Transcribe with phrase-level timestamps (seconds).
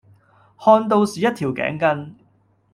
[0.59, 2.15] 看到是一條頸巾